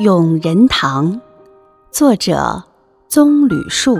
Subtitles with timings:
[0.00, 1.20] 咏人堂，
[1.90, 2.64] 作者
[3.06, 3.98] 棕榈树。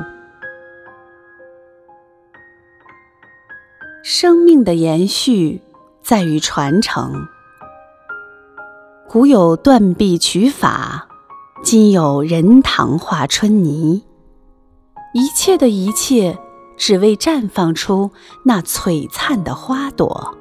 [4.02, 5.60] 生命的延续
[6.02, 7.26] 在于传承。
[9.10, 11.06] 古有断臂取法，
[11.62, 14.02] 今有人堂画春泥。
[15.12, 16.38] 一切的一切，
[16.78, 18.10] 只为绽放出
[18.46, 20.34] 那璀璨的花朵。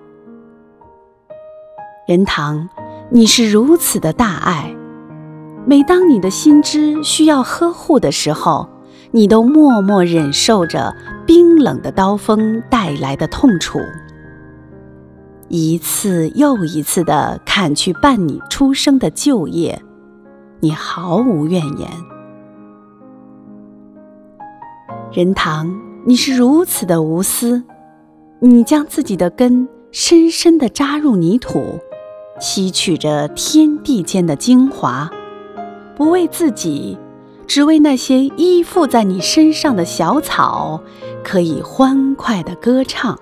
[2.07, 2.70] 人堂，
[3.12, 4.73] 你是如此的大爱。
[5.66, 8.67] 每当你的心枝需要呵护的时候，
[9.12, 10.95] 你都默默忍受着
[11.27, 13.80] 冰冷的刀锋带来的痛楚，
[15.48, 19.81] 一次又一次地砍去伴你出生的旧叶，
[20.59, 21.89] 你毫无怨言。
[25.12, 27.64] 仁堂，你是如此的无私，
[28.39, 31.80] 你将自己的根深深地扎入泥土，
[32.39, 35.09] 吸取着天地间的精华。
[36.00, 36.97] 不为自己，
[37.45, 40.81] 只为那些依附在你身上的小草，
[41.25, 43.19] 可以欢快的歌唱。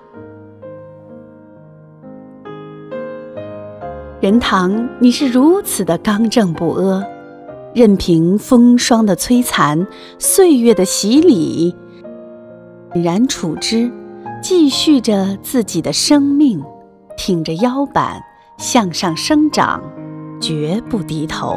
[4.20, 7.04] 任堂，你是如此的刚正不阿，
[7.74, 9.84] 任凭风霜的摧残，
[10.20, 11.74] 岁月的洗礼，
[12.94, 13.90] 然处之，
[14.40, 16.62] 继续着自己的生命，
[17.16, 18.22] 挺着腰板
[18.56, 19.82] 向上生长，
[20.40, 21.56] 绝不低头。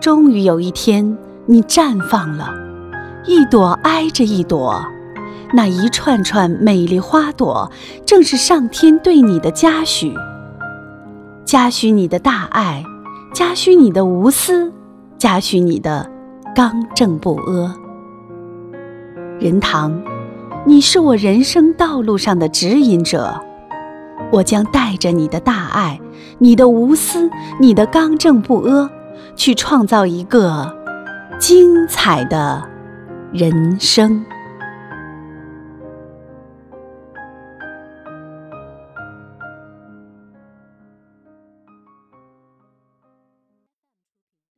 [0.00, 2.48] 终于有一天，你绽放了，
[3.26, 4.82] 一朵挨着一朵，
[5.52, 7.70] 那一串串美丽花朵，
[8.06, 10.14] 正是上天对你的嘉许。
[11.44, 12.82] 嘉许你的大爱，
[13.34, 14.72] 嘉许你的无私，
[15.18, 16.10] 嘉许你的
[16.54, 17.74] 刚正不阿。
[19.38, 20.00] 仁堂，
[20.64, 23.38] 你是我人生道路上的指引者，
[24.32, 26.00] 我将带着你的大爱、
[26.38, 27.28] 你的无私、
[27.60, 28.90] 你的刚正不阿。
[29.40, 30.70] 去创造一个
[31.38, 32.62] 精彩的
[33.32, 34.22] 人生。